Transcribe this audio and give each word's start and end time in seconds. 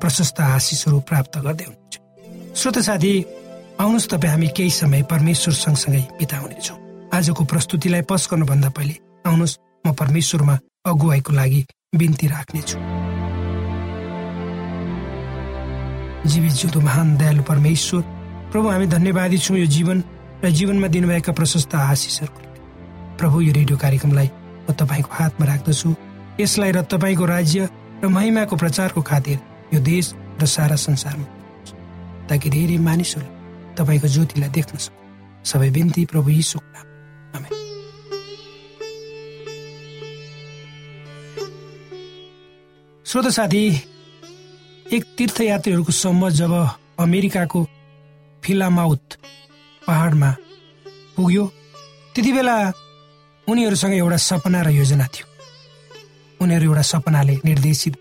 प्रशस्त 0.00 0.40
आशिषहरू 0.40 0.98
प्राप्त 1.08 1.38
गर्दै 1.44 1.64
हुनुहुन्छ। 1.68 1.94
श्रोत 2.58 2.78
साथी 2.88 3.12
आउनुहोस् 3.80 4.08
तपाईँ 4.10 4.32
हामी 4.32 4.48
केही 4.56 4.70
समय 4.70 5.02
परमेश्वर 5.12 5.54
सँगसँगै 5.54 6.02
बिताउनेछौँ 6.18 6.78
आजको 7.14 7.42
प्रस्तुतिलाई 7.52 8.02
पस 8.10 8.28
गर्नुभन्दा 8.30 8.70
पहिले 8.76 8.94
आउनुहोस् 9.26 9.58
म 9.86 9.92
परमेश्वरमा 10.00 10.54
अगुवाईको 10.86 11.32
लागि 11.32 11.60
बिन्ती 11.96 12.26
राख्नेछु 12.26 12.78
जीवित 16.30 16.52
जिउँदो 16.52 16.80
महान 16.80 17.16
दयालु 17.16 17.42
परमेश्वर 17.42 18.02
प्रभु 18.52 18.68
हामी 18.68 18.86
धन्यवादी 18.86 19.38
छौँ 19.38 19.56
यो 19.58 19.66
जीवन 19.66 19.98
र 20.44 20.50
जीवनमा 20.50 20.88
दिनुभएका 20.94 21.32
प्रशस्त 21.32 21.74
आशिषहरूको 21.74 22.40
प्रभु 23.18 23.40
यो 23.40 23.52
रेडियो 23.52 23.76
कार्यक्रमलाई 23.78 24.28
म 24.68 24.72
तपाईँको 24.72 25.10
हातमा 25.12 25.46
राख्दछु। 25.46 25.88
यसलाई 26.40 26.72
र 26.72 26.82
तपाईँको 26.92 27.24
राज्य 27.26 27.68
र 28.04 28.08
महिमाको 28.08 28.56
प्रचारको 28.56 29.00
खातिर 29.02 29.38
यो 29.74 29.80
देश 29.80 30.14
र 30.40 30.46
सारा 30.46 30.76
संसारमा 30.76 31.26
ताकि 32.26 32.50
धेरै 32.50 32.78
मानिसहरू 32.78 33.28
तपाईँको 33.76 34.08
ज्योतिलाई 34.08 34.50
देख्न 34.50 34.78
सक्नु 34.78 35.44
सबै 35.44 35.70
बिन्ती 35.70 36.04
प्रभु 36.06 36.30
यी 36.30 36.42
नाम। 36.56 37.44
श्रोत 43.06 43.26
साथी 43.28 43.62
एक 44.92 45.04
तीर्थयात्रीहरूको 45.18 45.92
समूह 45.92 46.30
जब 46.30 46.52
अमेरिकाको 46.98 47.60
फिलामाउथ 48.42 49.18
पहाडमा 49.86 50.30
पुग्यो 51.16 51.44
त्यति 52.14 52.32
बेला 52.32 52.56
उनीहरूसँग 53.48 53.94
एउटा 53.94 54.16
सपना 54.16 54.62
र 54.62 54.68
योजना 54.70 55.06
थियो। 55.06 55.26
उनीहरू 56.40 56.64
एउटा 56.64 56.82
सपनाले 56.82 57.34
निर्देशित 57.44 57.94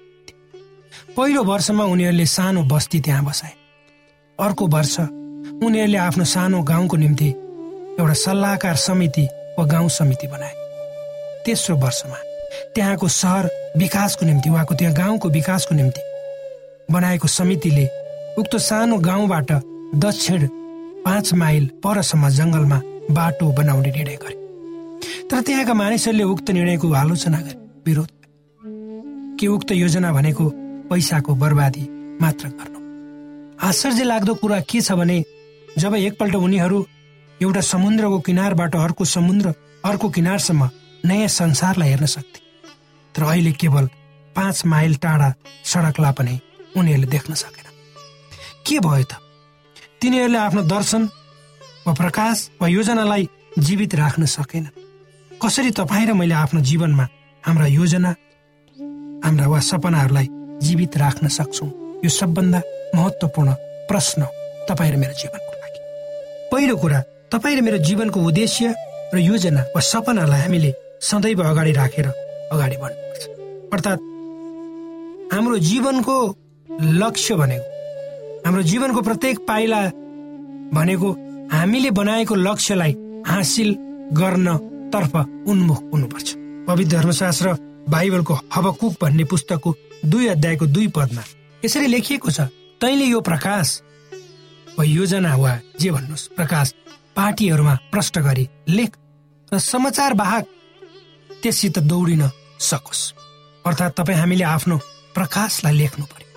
पहिलो 1.18 1.44
वर्षमा 1.44 1.84
उनीहरूले 1.84 2.26
सानो 2.26 2.64
बस्ती 2.64 3.00
त्यहाँ 3.00 3.26
बसाए। 3.26 3.52
अर्को 4.40 4.68
वर्ष 4.68 5.00
उनीहरूले 5.64 5.98
आफ्नो 5.98 6.26
सानो 6.26 6.62
गाउँको 6.64 6.98
निम्ति 6.98 7.30
एउटा 8.00 8.14
सल्लाहकार 8.14 8.76
समिति 8.76 9.26
वा 9.60 9.66
गाउँ 9.66 9.90
समिति 9.90 10.28
बनाए। 10.28 10.54
तेस्रो 11.46 11.76
वर्षमा 11.76 12.18
त्यहाँको 12.76 13.08
सहर 13.08 13.50
विकासको 13.78 14.26
निम्ति 14.26 14.50
उहाँको 14.50 14.76
त्यहाँ 14.76 14.96
गाउँको 14.96 15.30
विकासको 15.30 15.76
निम्ति 15.76 16.02
बनाएको 16.94 17.28
समितिले 17.28 17.86
उक्त 18.38 18.56
सानो 18.58 18.98
गाउँबाट 18.98 19.52
दक्षिण 19.96 20.48
पाँच 21.06 21.34
माइल 21.34 21.70
परसम्म 21.84 22.30
जङ्गलमा 22.30 22.82
बाटो 23.12 23.52
बनाउने 23.52 23.92
निर्णय 23.92 24.16
गरे। 24.16 25.28
तर 25.28 25.42
त्यहाँका 25.42 25.74
मानिसहरूले 25.74 26.24
उक्त 26.24 26.52
निर्णयको 26.52 26.94
आलोचना 26.94 27.38
गरे। 27.38 27.58
विरोध। 27.88 28.10
कि 29.40 29.48
उक्त 29.48 29.72
योजना 29.72 30.12
भनेको 30.14 30.52
पैसाको 30.90 31.36
बर्बादी 31.36 31.88
मात्र 32.22 32.48
गर्नु। 32.50 32.80
आश्चर्य 33.68 34.04
लाग्दो 34.04 34.34
कुरा 34.36 34.60
के 34.70 34.82
छ 34.82 34.92
भने 35.00 35.24
जब 35.78 35.96
एकपल्ट 35.96 36.36
उनीहरू 36.36 36.86
एउटा 37.42 37.62
समुद्रको 37.62 38.20
किनारबाट 38.20 38.76
अर्को 38.76 39.06
समुद्र 39.06 39.54
अर्को 39.86 40.10
किनारसम्म 40.10 40.70
नयाँ 41.06 41.28
संसारलाई 41.28 41.90
हेर्न 41.90 42.06
सक्थे 42.06 42.42
तर 43.16 43.24
अहिले 43.24 43.52
केवल 43.52 43.86
पाँच 44.36 44.66
माइल 44.66 44.96
टाढा 45.04 45.34
सडकलाई 45.66 46.12
पनि 46.18 46.40
उनीहरूले 46.78 47.08
देख्न 47.08 47.34
सकेन। 47.34 47.68
के 48.68 48.80
भयो 48.80 49.04
त? 49.04 49.14
तिनीहरूले 50.02 50.38
आफ्नो 50.38 50.62
दर्शन 50.64 51.04
वा 51.88 51.94
प्रकाश 51.94 52.50
वा 52.62 52.68
योजनालाई 52.68 53.30
जीवित 53.60 53.96
राख्न 53.96 54.26
सकेन। 54.26 54.68
कसरी 55.32 55.72
तपाईँ 55.72 56.08
र 56.08 56.14
मैले 56.14 56.36
आफ्नो 56.36 56.62
जीवनमा 56.62 57.08
हाम्रा 57.44 57.68
योजना 57.68 58.12
हाम्रा 59.26 59.48
वा 59.48 59.60
सपनाहरूलाई 59.60 60.28
जीवित 60.62 60.98
राख्न 60.98 61.28
सक्छौँ। 61.28 61.70
यो 62.04 62.10
सबभन्दा 62.10 62.62
महत्त्वपूर्ण 62.96 63.54
प्रश्न 63.90 64.22
तपाईँ 64.70 64.92
र 64.92 64.96
मेरो 64.98 65.14
जीवनको 65.14 65.52
लागि। 65.62 65.80
पहिलो 66.52 66.76
कुरा 66.78 67.00
तपाईँ 67.32 67.56
र 67.58 67.62
मेरो 67.62 67.78
जीवनको 67.78 68.20
उद्देश्य 68.20 68.74
र 69.14 69.18
योजना 69.20 69.62
वा 69.76 69.82
सपनालाई 69.82 70.42
हामीले 70.42 70.74
सदैव 71.02 71.42
अगाडि 71.44 71.72
राखेर 71.72 72.08
अगाडि 72.54 72.78
बढ्नुपर्छ। 72.78 73.24
अर्थात् 73.74 74.02
हाम्रो 75.34 75.58
जीवनको 75.60 76.16
लक्ष्य 77.02 77.36
भनेको 77.36 77.68
हाम्रो 78.46 78.62
जीवनको 78.64 79.02
प्रत्येक 79.02 79.38
पाइला 79.48 79.82
भनेको 80.74 81.10
हामीले 81.52 81.92
बनाएको 81.92 82.36
लक्ष्यलाई 82.36 82.96
हासिल 83.28 83.70
गर्न 84.14 84.58
तर्फ 84.94 85.16
उन्मुख 85.50 85.82
हुनुपर्छ। 85.94 86.28
पवित्र 86.68 86.98
धर्मशास्त्र 86.98 87.48
बाइबलको 87.90 88.34
हबकुक 88.56 88.94
भन्ने 89.02 89.24
पुस्तकको 89.24 89.76
दुई 90.06 90.28
अध्यायको 90.28 90.66
दुई 90.66 90.88
पदमा 90.96 91.24
यसरी 91.66 91.88
लेखिएको 91.88 92.32
छ 92.32 92.42
तैले 92.82 93.06
यो 93.06 93.22
प्रकाश 93.22 93.82
वा 94.78 94.84
योजना 94.86 95.36
वा 95.36 95.52
जे 95.80 95.92
भन्नुहोस् 95.92 96.28
प्रकाश 96.36 96.74
पार्टीहरूमा 97.16 97.76
प्रष्ट 97.92 98.20
गरी 98.20 98.48
लेख 98.70 98.92
र 99.52 99.60
समाचार 99.60 100.14
वाहक 100.14 100.46
त्यससित 101.42 101.80
दौडिन 101.80 102.24
सकोस्। 102.60 103.02
अर्थात् 103.66 103.96
तपाईँ 103.98 104.20
हामीले 104.20 104.44
आफ्नो 104.44 104.78
प्रकाशलाई 105.16 105.74
लेख्नु 105.78 106.06
पर्यो। 106.06 106.28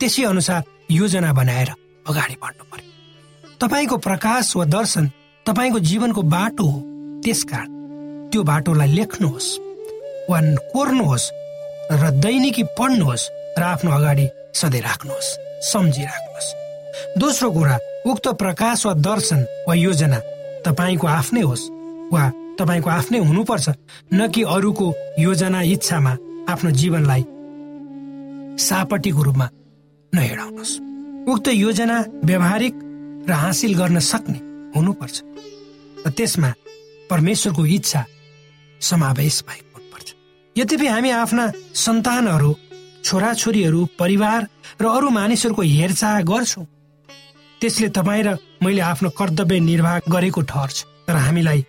त्यसै 0.00 0.22
अनुसार 0.24 0.62
योजना 0.90 1.32
बनाएर 1.32 1.70
अगाडि 2.08 2.36
बढ्नु 2.42 2.64
पर्यो। 2.70 3.56
तपाईँको 3.60 3.96
प्रकाश 3.98 4.56
वा 4.56 4.64
दर्शन 4.64 5.10
तपाईँको 5.46 5.78
जीवनको 5.80 6.22
बाटो 6.34 6.64
हो 6.64 6.78
त्यसकारण 7.24 7.70
त्यो 8.30 8.42
बाटोलाई 8.42 8.88
लेख्नुहोस्। 8.94 9.67
वा 10.30 10.38
कोर्नुहोस् 10.72 11.30
र 11.92 12.10
दैनिकी 12.24 12.62
पढ्नुहोस् 12.78 13.30
र 13.58 13.62
आफ्नो 13.62 13.90
अगाडि 13.90 14.26
सधैँ 14.54 14.82
राख्नुहोस् 14.82 15.36
सम्झिराख्नुहोस्। 15.72 16.48
दोस्रो 17.18 17.48
कुरा 17.50 17.76
उक्त 18.06 18.26
प्रकाश 18.40 18.86
वा 18.86 18.92
दर्शन 19.08 19.40
वा 19.68 19.74
योजना 19.74 20.18
तपाईँको 20.66 21.06
आफ्नै 21.06 21.42
होस् 21.42 21.64
वा 22.12 22.22
तपाईँको 22.58 22.88
आफ्नै 22.90 23.18
हुनुपर्छ 23.18 23.68
न 24.14 24.28
कि 24.34 24.42
अरूको 24.54 24.86
योजना 25.18 25.60
इच्छामा 25.74 26.12
आफ्नो 26.52 26.70
जीवनलाई 26.70 27.22
सापटीको 28.58 29.22
रूपमा 29.22 29.48
नहिडाउनुहोस् 30.12 30.74
उक्त 31.32 31.46
योजना 31.48 31.96
व्यावहारिक 32.24 32.74
र 33.28 33.32
हासिल 33.32 33.72
गर्न 33.74 33.98
सक्ने 34.00 34.38
हुनुपर्छ। 34.76 35.16
र 36.06 36.10
त्यसमा 36.10 36.50
परमेश्वरको 37.10 37.62
इच्छा 37.66 38.04
समावेश 38.80 39.36
भएको 39.48 39.67
यद्यपि 40.58 40.86
हामी 40.86 41.10
आफ्ना 41.10 41.44
सन्तानहरू 41.74 42.52
छोराछोरीहरू 43.04 43.80
परिवार 43.98 44.46
र 44.82 44.84
अरू 44.86 45.08
मानिसहरूको 45.10 45.62
हेरचाह 45.62 46.20
गर्छौँ 46.30 46.64
त्यसले 47.60 47.88
तपाईँ 47.88 48.22
र 48.22 48.28
मैले 48.62 48.80
आफ्नो 48.82 49.10
कर्तव्य 49.18 49.58
निर्वाह 49.60 49.98
गरेको 50.10 50.40
ठहर्छ 50.50 50.76
तर 51.06 51.16
हामीलाई 51.16 51.64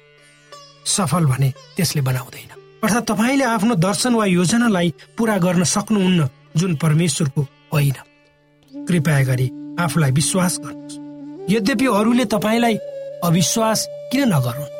सफल 0.85 1.25
भने 1.25 1.49
त्यसले 1.77 2.01
बनाउँदैन। 2.01 2.49
अर्थात् 2.83 3.09
तपाईँले 3.11 3.45
आफ्नो 3.45 3.75
दर्शन 3.75 4.13
वा 4.15 4.25
योजनालाई 4.25 4.93
पुरा 5.17 5.37
गर्न 5.37 5.63
सक्नुहुन्न 5.63 6.29
जुन 6.57 6.75
परमेश्वरको 6.75 7.41
होइन। 7.73 7.97
कृपया 8.73 9.21
गरी 9.23 9.47
आफूलाई 9.79 10.11
विश्वास 10.11 10.57
गर्नुहोस्। 10.63 10.97
यद्यपि 11.53 11.85
अरूले 11.99 12.25
तपाईँलाई 12.25 12.75
अविश्वास 13.23 13.85
किन 14.11 14.33
नगरून्? 14.33 14.73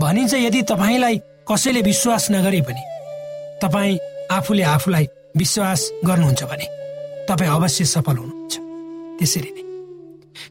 भनिन्छ 0.00 0.34
यदि 0.34 0.62
तपाईँलाई 0.62 1.16
कसैले 1.48 1.82
विश्वास 1.82 2.30
नगरे 2.30 2.60
पनि 2.60 2.82
तपाईँ 3.62 3.98
आफूले 4.30 4.62
आफूलाई 4.62 5.06
विश्वास 5.36 5.80
गर्नुहुन्छ 6.06 6.42
भने 6.42 6.66
तपाईँ 7.28 7.50
अवश्य 7.50 7.84
सफल 7.84 8.16
हुनुहुन्छ। 8.16 8.54
त्यसरी 9.18 9.50
नै। 9.50 9.64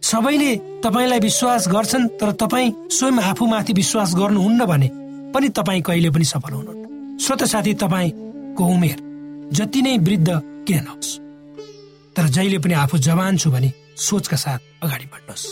सबैले 0.02 0.52
तपाईँलाई 0.84 1.20
विश्वास 1.20 1.68
गर्छन् 1.68 2.08
तर 2.20 2.32
तपाईँ 2.32 2.74
स्वयं 2.90 3.20
आफूमाथि 3.32 3.74
विश्वास 3.74 4.16
गर्नुहुन्न 4.16 4.66
भने 4.66 4.90
पनि 5.34 5.50
तपाईँ 5.50 5.82
कहिले 5.82 6.10
पनि 6.10 6.26
सफल 6.26 6.54
हुनुहुन्न। 6.54 7.18
स्वत 7.18 7.44
साथी 7.44 7.74
तपाईँको 7.74 8.64
उमेर 8.66 8.98
जति 9.54 9.82
नै 9.82 9.98
वृद्ध 9.98 10.30
किन 10.68 10.84
नहोस्। 10.84 11.10
तर 12.16 12.28
जहिले 12.28 12.60
पनि 12.60 12.74
आफू 12.74 12.98
जवान 12.98 13.38
छु 13.38 13.52
भने 13.52 13.72
सोचका 13.98 14.38
साथ 14.38 14.60
अगाडि 14.84 15.06
बढ्नुहोस्। 15.06 15.46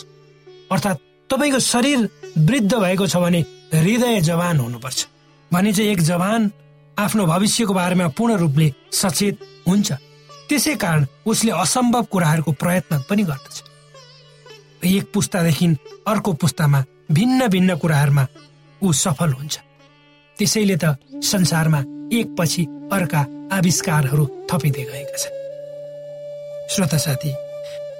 अर्थात् 0.72 1.00
तपाईँको 1.30 1.60
शरीर 1.60 2.00
वृद्ध 2.38 2.74
भएको 2.76 3.08
छ 3.08 3.16
भने 3.18 3.40
हृदय 3.74 4.22
जवान 4.22 4.60
हुनुपर्छ। 4.60 5.08
भने 5.52 5.72
चाहिँ 5.74 5.92
एक 5.92 6.02
जवान 6.02 6.52
आफ्नो 6.98 7.26
भविष्यको 7.26 7.74
बारेमा 7.74 8.08
पूर्ण 8.08 8.36
रूपले 8.38 8.72
सचेत 8.92 9.36
हुन्छ। 9.68 9.92
त्यसै 10.50 10.76
कारण 10.76 11.06
उसले 11.26 11.52
असम्भव 11.52 12.04
कुराहरूको 12.12 12.52
प्रयत्न 12.52 13.00
पनि 13.10 13.24
गर्दछ। 13.24 13.58
एक 14.86 15.12
पुस्तादेखि 15.14 15.68
अर्को 16.08 16.34
पुस्तामा 16.34 16.84
भिन्न 17.12 17.48
भिन्न 17.48 17.76
कुराहरूमा 17.76 18.26
ऊ 18.82 18.92
सफल 18.92 19.32
हुन्छ। 19.34 19.56
त्यसैले 20.38 20.78
त 20.78 20.96
संसारमा 21.24 21.80
एकपछि 22.16 22.64
अर्का 22.92 23.22
आविष्कारहरू 23.52 24.26
थपिँदै 24.52 24.84
गएका 24.84 25.18
छन्। 25.18 25.36
श्रोता 26.72 26.98
साथी 26.98 27.32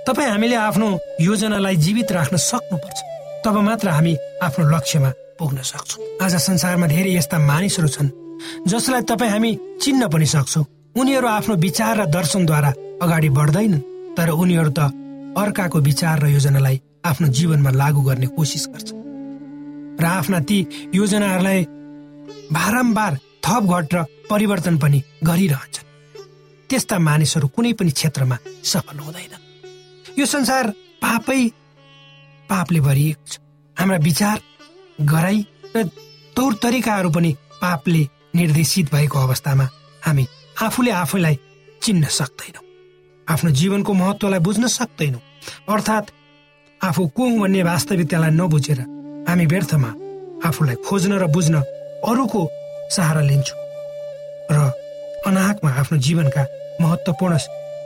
तपाईँ 0.08 0.30
हामीले 0.30 0.56
आफ्नो 0.56 0.88
योजनालाई 1.22 1.76
जीवित 1.76 2.12
राख्न 2.12 2.38
सक्नुपर्छ। 2.38 3.00
तब 3.46 3.56
मात्र 3.60 3.88
हामी 3.90 4.14
आफ्नो 4.42 4.64
लक्ष्यमा 4.70 5.10
पुग्न 5.40 5.62
सक्छौँ। 5.62 6.00
आज 6.24 6.36
संसारमा 6.40 6.88
धेरै 6.88 7.12
यस्ता 7.12 7.38
मानिसहरू 7.40 7.88
छन् 7.88 8.25
जसलाई 8.68 9.02
तपाईँ 9.10 9.32
हामी 9.32 9.52
चिन्न 9.82 10.08
पनि 10.10 10.26
सक्छौँ। 10.26 10.66
उनीहरू 10.96 11.28
आफ्नो 11.28 11.56
विचार 11.58 11.94
र 11.98 12.06
दर्शनद्वारा 12.08 12.72
अगाडि 13.04 13.30
बढ्दैनन् 13.30 13.86
तर 14.18 14.30
उनीहरू 14.32 14.72
त 14.78 14.80
अर्काको 15.36 15.80
विचार 15.80 16.20
र 16.24 16.26
योजनालाई 16.32 16.82
आफ्नो 17.06 17.28
जीवनमा 17.28 17.72
लागू 17.72 18.02
गर्ने 18.02 18.28
कोसिस 18.36 18.66
गर्छ। 18.74 18.90
र 20.00 20.06
आफ्ना 20.06 20.40
ती 20.48 20.58
योजनाहरूलाई 20.96 21.62
बारम्बार 22.52 23.14
थप 23.46 23.64
घट 23.68 23.94
र 23.94 23.98
परिवर्तन 24.30 24.78
पनि 24.78 25.00
गरिरहन्छन्। 25.24 25.88
त्यस्ता 26.70 26.96
मानिसहरू 27.00 27.48
कुनै 27.48 27.74
पनि 27.80 27.92
क्षेत्रमा 27.92 28.38
सफल 28.64 28.98
हुँदैन 29.00 29.34
यो 30.20 30.26
संसार 30.26 30.66
पापै 31.04 31.42
पापले 32.50 32.80
भरिएको 32.80 33.26
छ। 33.28 33.40
हाम्रा 33.78 33.98
विचार 34.00 34.38
गराई 35.04 35.40
र 35.76 35.84
तौर 36.36 36.54
तरिकाहरू 36.64 37.10
पनि 37.12 37.32
पापले 37.62 38.04
निर्देशित 38.36 38.92
भएको 38.94 39.20
अवस्थामा 39.20 39.66
हामी 40.06 40.26
आफूले 40.62 40.92
आफूलाई 40.92 41.36
चिन्न 41.82 42.06
सक्दैनौँ। 42.20 42.64
आफ्नो 43.28 43.52
जीवनको 43.52 43.94
महत्वलाई 43.94 44.40
बुझ्न 44.40 44.68
सक्दैनौँ। 44.68 45.22
अर्थात् 45.70 46.12
आफू 46.82 47.08
को 47.08 47.24
भन्ने 47.40 47.64
वास्तविकतालाई 47.64 48.32
नबुझेर 48.32 48.80
हामी 49.30 49.46
व्यर्थमा 49.46 49.90
आफूलाई 50.48 50.76
खोज्न 50.88 51.12
र 51.18 51.28
बुझ्न 51.28 51.56
अरूको 52.06 52.42
सहारा 52.96 53.22
लिन्छौँ 53.22 53.60
र 54.52 54.58
अनाहकमा 55.28 55.72
आफ्नो 55.72 55.98
जीवनका 55.98 56.44
महत्वपूर्ण 56.82 57.38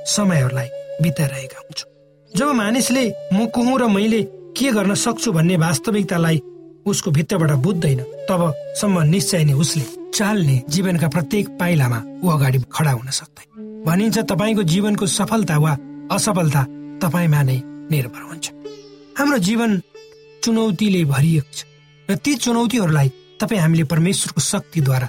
समयहरूलाई 0.07 0.69
बिताइरहेका 1.01 1.57
हुन्छौँ। 1.59 1.89
जब 2.31 2.47
मानिसले 2.55 3.03
म 3.33 3.45
को 3.53 3.63
हुँ 3.63 3.79
र 3.79 3.87
मैले 3.87 4.21
के 4.57 4.71
गर्न 4.71 4.93
सक्छु 4.95 5.31
भन्ने 5.31 5.55
वास्तविकतालाई 5.57 6.41
उसको 6.85 7.11
भित्रबाट 7.11 7.51
बुझ्दैन 7.63 7.99
तबसम्म 8.29 9.01
निश्चय 9.13 9.43
नै 9.45 9.53
उसले 9.53 9.98
चाल्ने 10.13 10.55
जीवनका 10.69 11.07
प्रत्येक 11.15 11.45
पाइलामा 11.59 11.99
ऊ 12.23 12.27
अगाडि 12.35 12.59
खडा 12.75 12.91
हुन 12.91 13.09
सक्दैन 13.19 13.47
भनिन्छ 13.85 14.17
तपाईँको 14.31 14.63
जीवनको 14.73 15.05
सफलता 15.07 15.57
वा 15.63 15.73
असफलता 16.11 16.61
तपाईँमा 17.03 17.41
नै 17.49 17.57
निर्भर 17.91 18.21
हुन्छ। 18.29 18.45
हाम्रो 19.17 19.37
जीवन 19.47 19.71
चुनौतीले 20.43 21.03
भरिएको 21.13 21.51
छ 21.57 21.59
र 22.09 22.15
ती 22.23 22.35
चुनौतीहरूलाई 22.43 23.09
तपाईँ 23.39 23.61
हामीले 23.61 23.83
परमेश्वरको 23.93 24.41
शक्तिद्वारा 24.41 25.07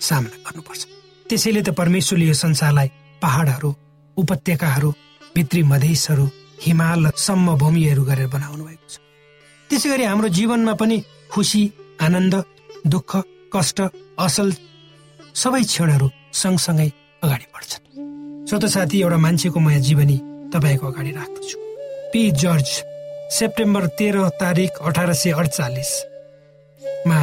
सामना 0.00 0.36
गर्नुपर्छ। 0.44 0.82
त्यसैले 1.28 1.62
त 1.62 1.68
परमेश्वरले 1.80 2.26
यो 2.26 2.36
संसारलाई 2.44 2.88
पहाडहरू 3.22 3.70
उपत्यकाहरू 4.16 4.90
भित्री 5.34 5.62
मधेसहरू 5.72 6.26
हिमालसम्म 6.64 7.48
भूमिहरू 7.62 8.02
गरेर 8.04 8.28
बनाउनु 8.34 8.64
भएको 8.64 8.88
छ। 8.88 8.96
त्यसै 9.70 9.88
गरी 9.90 10.04
हाम्रो 10.04 10.28
जीवनमा 10.28 10.74
पनि 10.80 10.96
खुसी 11.32 11.62
आनन्द 12.00 12.34
दुःख 12.92 13.10
कष्ट 13.54 13.80
असल 14.18 14.50
सबै 15.42 15.62
क्षणहरू 15.62 16.08
सँगसँगै 16.34 16.88
अगाडि 17.24 17.46
बढ्छन्। 17.54 17.84
स्वत 18.48 18.64
साथी 18.74 18.96
एउटा 19.02 19.18
मान्छेको 19.24 19.58
म 19.60 19.68
जीवनी 19.86 20.18
तपाईँको 20.54 20.86
अगाडि 20.86 21.12
राख्दछु। 21.18 21.56
पी. 22.12 22.22
जर्ज 22.42 22.68
सेप्टेम्बर 23.38 23.86
तेह्र 23.98 24.28
तारिक 24.40 24.72
अठार 24.88 25.12
सय 25.12 25.30
अडचालिसमा 25.40 27.20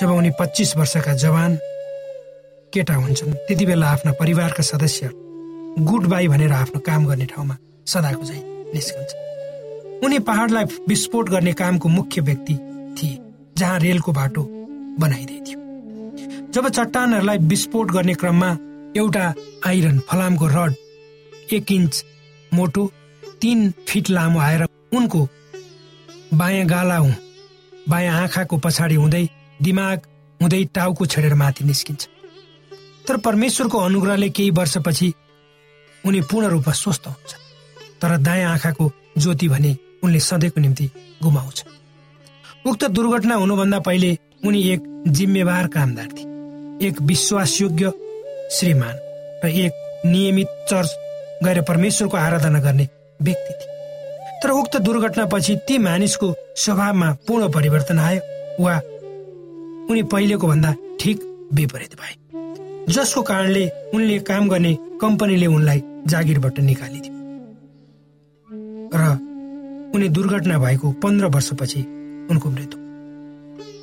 जब 0.00 0.10
उनी 0.10 0.30
पच्चिस 0.40 0.70
वर्षका 0.76 1.12
जवान 1.14 1.52
केटा 2.72 2.94
हुन्छन् 2.94 3.32
त्यति 3.46 3.64
बेला 3.66 3.86
आफ्ना 3.88 4.12
परिवारका 4.20 4.62
सदस्य 4.62 5.10
गुड 5.88 6.06
बाई 6.06 6.28
भनेर 6.28 6.52
आफ्नो 6.52 6.80
काम 6.86 7.06
गर्ने 7.06 7.26
ठाउँमा 7.26 7.56
सदाको 7.86 8.24
चाहिँ 8.24 8.42
निस्कन्छ। 8.74 9.10
उनी 10.04 10.18
पहाडलाई 10.28 10.64
विस्फोट 10.88 11.28
गर्ने 11.30 11.52
कामको 11.52 11.88
मुख्य 11.88 12.20
व्यक्ति 12.20 12.54
थिए 12.98 13.18
जहाँ 13.58 13.78
रेलको 13.78 14.12
बाटो 14.12 14.42
बनाइँदै 15.00 15.40
थियो। 15.46 15.58
जब 16.58 16.68
चट्टानहरूलाई 16.68 17.38
विस्फोट 17.38 17.90
गर्ने 17.90 18.14
क्रममा 18.18 18.46
एउटा 18.98 19.24
आइरन 19.66 19.98
फलामको 20.08 20.46
रड 20.46 20.74
एक 21.54 21.70
इन्च 21.72 22.04
मोटो 22.54 22.86
तिन 23.40 23.58
फिट 23.88 24.10
लामो 24.10 24.38
आएर 24.40 24.64
उनको 24.98 25.20
बायाँ 26.34 26.66
गाला 26.66 26.98
बायाँ 27.88 28.16
आँखाको 28.22 28.58
पछाडि 28.58 28.94
हुँदै 28.94 29.22
दिमाग 29.62 30.08
हुँदै 30.40 30.62
टाउको 30.74 31.06
छेडेर 31.06 31.34
माथि 31.34 31.64
निस्किन्छ। 31.64 32.08
तर 33.06 33.16
परमेश्वरको 33.22 33.78
अनुग्रहले 33.78 34.28
केही 34.30 34.50
वर्षपछि 34.50 35.12
उनी 36.04 36.20
पूर्ण 36.26 36.46
रूपमा 36.48 36.74
स्वस्थ 36.74 37.06
हुन्छ। 37.06 37.34
तर 38.02 38.16
दायाँ 38.18 38.52
आँखाको 38.52 38.90
ज्योति 39.18 39.48
भने 39.48 39.76
उनले 40.04 40.20
सधैँको 40.20 40.60
निम्ति 40.60 40.90
गुमाउँछ। 41.22 41.64
उक्त 42.66 42.84
दुर्घटना 42.90 43.34
हुनुभन्दा 43.34 43.78
पहिले 43.80 44.16
उनी 44.46 44.62
एक 44.70 44.82
जिम्मेवार 45.08 45.66
कामदार 45.68 46.08
थिए। 46.08 46.27
एक 46.82 47.00
विश्वासयोग्य 47.02 47.92
श्रीमान 48.52 48.94
र 49.44 49.48
एक 49.48 50.02
नियमित 50.06 50.48
चर्च 50.70 50.90
गएर 51.44 51.60
परमेश्वरको 51.62 52.16
आराधना 52.16 52.60
गर्ने 52.60 52.88
व्यक्ति 53.22 53.52
थिए। 53.52 54.40
तर 54.42 54.50
उक्त 54.50 54.76
दुर्घटनापछि 54.76 55.56
ती 55.68 55.78
मानिसको 55.78 56.34
स्वभावमा 56.56 57.12
पूर्ण 57.28 57.48
परिवर्तन 57.52 57.98
आयो 57.98 58.64
वा 58.64 58.76
उनी 59.90 60.02
पहिलेको 60.02 60.46
भन्दा 60.46 60.74
ठिक 61.00 61.22
विपरीत 61.54 61.94
भए 61.94 62.14
जसको 62.92 63.22
कारणले 63.22 63.68
उनले 63.94 64.18
काम 64.18 64.48
गर्ने 64.48 64.76
कम्पनीले 65.00 65.46
उनलाई 65.46 65.82
जागिरबाट 66.06 66.60
निकालिदियो। 66.60 67.14
र 68.94 69.02
उनी 69.94 70.08
दुर्घटना 70.08 70.58
भएको 70.58 70.90
पन्ध्र 71.02 71.26
वर्षपछि 71.26 71.80
उनको 72.30 72.50
मृत्यु 72.50 72.77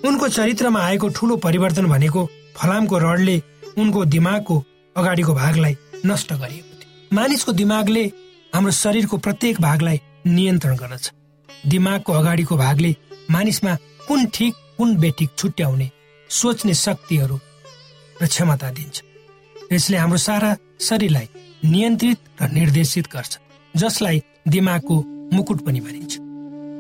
उनको 0.06 0.28
चरित्रमा 0.28 0.80
आएको 0.82 1.08
ठुलो 1.10 1.36
परिवर्तन 1.38 1.86
भनेको 1.88 2.26
फलामको 2.58 2.98
रडले 2.98 3.42
उनको 3.78 4.06
दिमागको 4.06 4.64
अगाडिको 4.96 5.34
भागलाई 5.34 5.76
नष्ट 6.06 6.34
गरिएको 6.34 6.74
थियो। 6.80 7.16
मानिसको 7.16 7.52
दिमागले 7.52 8.04
हाम्रो 8.54 8.72
शरीरको 8.72 9.18
प्रत्येक 9.18 9.62
भागलाई 9.62 10.02
नियन्त्रण 10.28 10.76
गर्दछ। 10.76 11.12
दिमागको 11.68 12.14
अगाडिको 12.14 12.58
भागले 12.58 12.96
मानिसमा 13.32 13.76
कुन 14.08 14.26
ठिक 14.34 14.54
कुन 14.78 14.96
बेठिक 14.98 15.30
छुट्याउने 15.38 15.90
सोच्ने 16.30 16.74
शक्तिहरू 16.74 17.40
र 18.22 18.28
क्षमता 18.28 18.70
दिन्छ। 18.72 19.02
यसले 19.74 19.98
हाम्रो 19.98 20.18
सारा 20.18 20.56
शरीरलाई 20.82 21.28
नियन्त्रित 21.66 22.20
र 22.42 22.50
निर्देशित 22.52 23.08
गर्छ 23.14 23.38
जसलाई 23.74 24.22
दिमागको 24.48 24.96
मुकुट 25.34 25.66
पनि 25.66 25.80
भनिन्छ। 25.80 26.25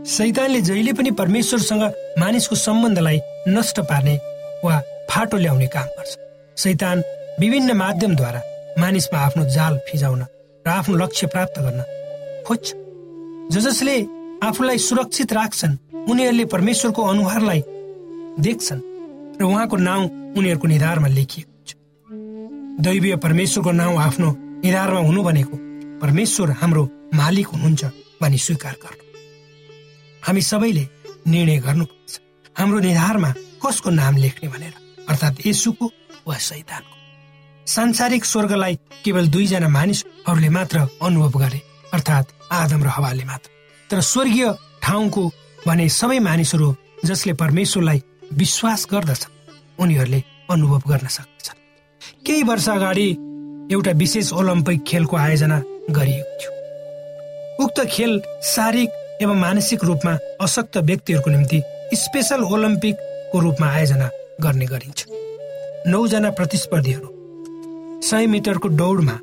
सैतानले 0.05 0.59
जहिले 0.61 0.91
पनि 0.93 1.11
परमेश्वरसँग 1.11 1.83
मानिसको 2.19 2.55
सम्बन्धलाई 2.55 3.19
नष्ट 3.47 3.79
पार्ने 3.89 4.15
वा 4.63 4.79
फाटो 5.09 5.37
ल्याउने 5.37 5.67
काम 5.67 5.87
गर्छ। 5.97 6.17
सैतान 6.57 7.01
विभिन्न 7.39 7.71
माध्यमद्वारा 7.77 8.41
मानिसमा 8.79 9.19
आफ्नो 9.19 9.45
जाल 9.49 9.77
फिजाउन 9.89 10.21
र 10.65 10.69
आफ्नो 10.69 10.95
लक्ष्य 10.95 11.27
प्राप्त 11.27 11.59
गर्न 11.59 11.81
खोज्छ। 12.47 12.73
ज 13.51 13.63
जसले 13.65 13.95
आफूलाई 14.45 14.77
सुरक्षित 14.77 15.33
राख्छन् 15.33 15.77
उनीहरूले 16.09 16.45
परमेश्वरको 16.53 17.01
अनुहारलाई 17.03 17.61
देख्छन् 18.45 18.81
र 19.41 19.43
उहाँको 19.43 19.77
नाउँ 19.77 20.05
उनीहरूको 20.37 20.67
निधारमा 20.67 21.07
लेखिएको 21.07 21.51
हुन्छ। 21.51 22.85
दैवीय 22.85 23.15
परमेश्वरको 23.25 23.71
नाउँ 23.71 23.97
आफ्नो 24.01 24.29
निधारमा 24.65 24.99
हुनु 24.99 25.23
भनेको 25.23 25.57
परमेश्वर 26.01 26.51
हाम्रो 26.61 26.83
मालिक 27.13 27.47
हुनुहुन्छ 27.47 27.83
भनी 28.21 28.37
स्वीकार 28.37 28.75
गर्नु। 28.83 29.04
हामी 30.25 30.41
सबैले 30.41 30.87
निर्णय 31.27 31.57
गर्नुपर्छ। 31.59 32.19
हाम्रो 32.57 32.79
निधारमा 32.79 33.29
कसको 33.61 33.89
नाम 33.89 34.17
लेख्ने 34.17 34.49
भनेर? 34.49 34.73
अर्थात् 35.09 35.45
यसुको 35.47 35.85
वा 36.27 36.37
सैतानको 36.37 36.93
सांसारिक 37.67 38.25
स्वर्गलाई 38.25 38.75
केवल 39.05 39.27
दुईजना 39.27 39.67
मानिसहरूले 39.69 40.49
मात्र 40.49 40.87
अनुभव 41.01 41.39
गरे 41.39 41.61
अर्थात् 41.93 42.33
आदम 42.51 42.83
र 42.83 42.87
हवाले 42.87 43.25
मात्र। 43.25 43.49
तर 43.89 44.01
स्वर्गीय 44.01 44.53
ठाउँको 44.81 45.23
भने 45.67 45.89
सबै 45.89 46.19
मानिसहरू 46.19 46.75
जसले 47.05 47.33
परमेश्वरलाई 47.33 48.01
विश्वास 48.33 48.87
गर्दछ 48.91 49.27
उनीहरूले 49.79 50.23
अनुभव 50.49 50.81
गर्न 50.89 51.07
सक्दछन्। 51.07 51.57
केही 52.25 52.43
वर्ष 52.43 52.69
अगाडि 52.69 53.09
एउटा 53.73 53.91
विशेष 53.91 54.33
ओलम्पिक 54.33 54.83
खेलको 54.87 55.17
आयोजना 55.17 55.61
गरिएको 55.89 56.33
थियो। 56.39 56.51
उक्त 57.63 57.85
खेल 57.85 58.21
शारीरिक 58.43 58.89
एवं 59.21 59.35
मानसिक 59.39 59.83
रूपमा 59.83 60.13
अशक्त 60.41 60.77
व्यक्तिहरूको 60.79 61.29
निम्ति 61.31 61.61
स्पेसल 61.95 62.43
ओलम्पिकको 62.45 63.39
रूपमा 63.39 63.67
आयोजना 63.67 64.09
गर्ने 64.41 64.65
गरिन्छ। 64.65 65.05
नौजना 65.87 66.29
प्रतिस्पर्धीहरू 66.31 67.09
सय 68.03 68.25
मिटरको 68.27 68.69
दौडमा 68.71 69.15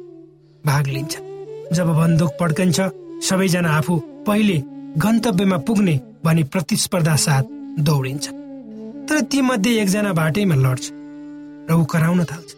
भाग 0.65 0.87
लिन्छ। 0.87 1.15
जब 1.73 1.89
बन्दुक 1.97 2.33
पड्कन्छ 2.41 2.81
सबैजना 3.29 3.71
आफू 3.79 3.97
पहिले 4.27 4.57
गन्तव्यमा 4.99 5.59
पुग्ने 5.67 5.95
भनी 6.25 6.43
प्रतिस्पर्धा 6.53 7.17
साथ 7.17 7.45
दौडिन्छ। 7.81 8.27
तर 9.09 9.21
तीमध्ये 9.31 9.73
एकजना 9.83 10.13
बाटैमा 10.13 10.57
लड्छ 10.57 10.85
र 11.69 11.73
ऊ 11.75 11.85
कराउन 11.85 12.25
थाल्छ। 12.25 12.51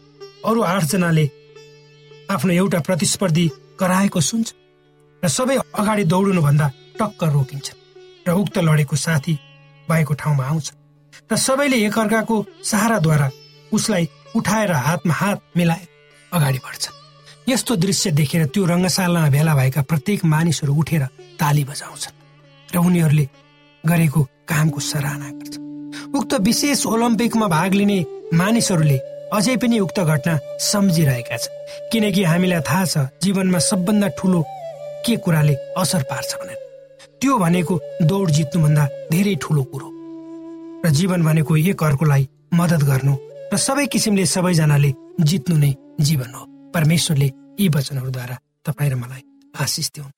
अरू 0.47 0.61
आठजनाले 0.65 1.27
आफ्नो 2.31 2.53
एउटा 2.53 2.79
प्रतिस्पर्धी 2.87 3.47
कराएको 3.81 4.21
सुन्छ 4.21 4.49
र 5.23 5.29
सबै 5.29 5.57
अगाडि 5.75 6.05
दौडनुभन्दा 6.05 6.71
टक्क 6.95 7.25
रोकिन्छ 7.35 7.69
र 8.27 8.33
उक्त 8.33 8.59
लडेको 8.59 8.97
साथी 8.97 9.35
भएको 9.89 10.15
ठाउँमा 10.15 10.45
आउँछ 10.47 10.73
र 11.33 11.37
सबैले 11.37 11.77
एकअर्काको 11.87 12.37
सहाराद्वारा 12.65 13.31
उसलाई 13.73 14.09
उठाएर 14.37 14.73
हातमा 14.87 15.15
हात 15.15 15.41
मिलाए 15.57 15.87
अगाडि 16.33 16.59
बढ्छ 16.67 16.85
यस्तो 17.49 17.77
दृश्य 17.77 18.11
देखेर 18.11 18.47
त्यो 18.55 18.65
रङ्गशालामा 18.67 19.29
भेला 19.31 19.55
भएका 19.55 19.83
प्रत्येक 19.91 20.25
मानिसहरू 20.25 20.75
उठेर 20.75 21.05
ताली 21.41 21.65
बजाउँछन् 21.71 22.21
र 22.69 22.77
उनीहरूले 22.79 23.27
गरेको 23.85 24.23
कामको 24.49 24.81
सराहना 24.81 25.31
गर्छ 25.31 25.55
उक्त 26.17 26.35
विशेष 26.41 26.87
ओलम्पिकमा 26.87 27.47
भाग 27.49 27.75
लिने 27.75 27.99
मानिसहरूले 28.35 28.99
अझै 29.35 29.57
पनि 29.57 29.79
उक्त 29.79 29.99
घटना 30.01 30.39
सम्झिरहेका 30.63 31.37
छन्। 31.37 31.55
किनकि 31.93 32.23
हामीलाई 32.25 32.61
थाहा 32.69 32.85
छ 32.85 32.99
जीवनमा 33.23 33.59
सबभन्दा 33.59 34.09
ठुलो 34.19 34.41
के 35.07 35.17
कुराले 35.17 35.55
असर 35.77 36.03
पार्छ 36.11 36.35
भनेर। 36.35 36.64
त्यो 37.25 37.37
भनेको 37.39 37.75
दौड 38.05 38.31
जित्नुभन्दा 38.37 38.85
धेरै 39.11 39.35
ठुलो 39.43 39.63
कुरो 39.73 39.89
र 40.85 40.89
जीवन 40.93 41.23
भनेको 41.25 41.57
एक 41.73 41.83
अर्कोलाई 41.83 42.29
मद्दत 42.53 42.83
गर्नु 42.85 43.15
र 43.53 43.57
सबै 43.57 43.87
किसिमले 43.89 44.25
सबैजनाले 44.29 44.91
जित्नु 45.25 45.57
नै 45.57 45.73
जीवन 46.05 46.31
हो। 46.37 46.43
परमेश्वरले 46.75 47.29
यी 47.61 47.69
वचनहरूद्वारा 47.77 48.37
तपाईँ 48.67 48.91
र 48.93 48.95
मलाई 49.01 49.23
आशिष 49.57 49.89
दिउन्। 49.95 50.13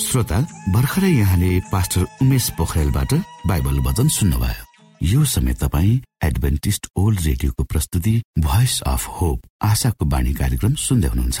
श्रोता 0.00 0.38
भर्खरै 0.72 1.12
यहाँले 1.12 1.50
पास्टर 1.68 2.02
उमेश 2.24 2.46
पोखरेलबाट 2.56 3.12
बाइबल 3.52 3.76
वचन 3.84 4.08
सुन्नुभयो। 4.16 4.64
यो 5.12 5.20
समय 5.28 5.54
तपाईँ 5.60 6.00
एडभेन्टिस्ट 6.24 6.82
ओल्ड 6.96 7.20
रेडियोको 7.28 7.62
प्रस्तुति 7.68 8.14
भोइस 8.40 8.80
अफ 8.88 9.02
होप 9.20 9.38
आशाको 9.60 10.04
बाणी 10.08 10.32
कार्यक्रम 10.40 10.74
सुन्दै 10.80 11.08
हुनुहुन्छ। 11.12 11.40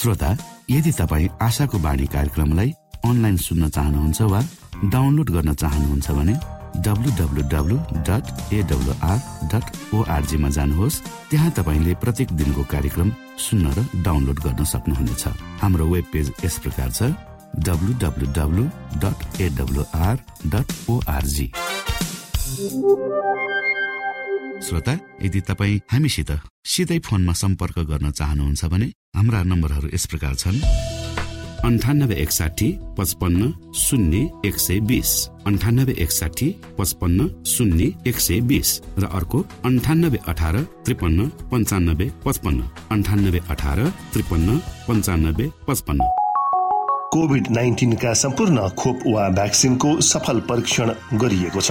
श्रोता 0.00 0.30
यदि 0.70 0.92
तपाईँ 0.92 1.28
आशाको 1.42 1.78
बाणी 1.78 2.06
कार्यक्रमलाई 2.06 2.70
अनलाइन 3.04 3.36
सुन्न 3.36 3.68
चाहनुहुन्छ 3.68 4.20
वा 4.32 4.40
डाउनलोड 4.84 5.30
गर्न 5.30 5.54
चाहनुहुन्छ 5.54 6.10
भने 6.10 6.34
ओआरजीमा 9.94 10.48
जानुहोस्। 10.48 11.00
त्यहाँ 11.30 11.50
तपाईँले 11.50 11.94
प्रत्येक 11.94 12.32
दिनको 12.32 12.62
कार्यक्रम 12.64 13.08
सुन्न 13.44 13.66
र 13.76 13.84
डाउनलोड 14.00 14.38
गर्न 14.40 14.64
सक्नुहुनेछ। 14.64 15.24
हाम्रो 15.60 15.84
वेब 15.86 16.06
पेज 16.12 16.32
यस 16.44 16.58
प्रकार 16.64 16.90
छ 16.90 17.12
श्रोता 24.64 24.94
यदि 25.22 25.40
तपाईँ 25.40 25.80
हामीसित 25.92 26.30
सिधै 26.64 26.98
फोनमा 26.98 27.32
सम्पर्क 27.32 27.78
गर्न 27.90 28.10
चाहनुहुन्छ 28.10 28.64
भने 28.64 28.88
हाम्रा 29.14 29.42
नम्बरहरू 29.42 29.88
यस 29.94 30.04
प्रकार 30.06 30.34
छन्। 30.34 30.58
अन्ठानब्बे 31.64 32.14
एकसाठी 32.14 32.68
पचपन्न 32.98 33.50
शून्य 33.76 34.18
एक 34.48 34.56
सय 34.56 34.78
बिस। 34.80 35.10
अन्ठानब्बे 35.46 35.94
एकसाठी 36.02 36.48
पचपन्न 36.78 37.26
शून्य 37.44 37.90
एक 38.08 38.18
सय 38.18 38.40
बिस। 38.48 38.70
र 38.98 39.04
अर्को 39.12 39.38
अन्ठानब्बे 39.64 40.18
अठार 40.28 40.56
त्रिपन्न 40.84 41.28
पन्चानब्बे 41.52 42.06
पचपन्न। 42.24 42.60
अन्ठानब्बे 42.90 43.40
अठार 43.50 43.78
त्रिपन्न 44.12 44.58
पन्चानब्बे 44.88 45.50
पचपन्न। 45.68 46.08
कोभिड 47.12 47.50
नाइन्टिनका 47.50 48.12
सम्पूर्ण 48.14 48.68
खोप 48.80 48.98
वा 49.06 49.28
भ्याक्सिनको 49.36 49.90
सफल 50.00 50.40
परीक्षण 50.48 50.94
गरिएको 51.18 51.60
छ। 51.60 51.70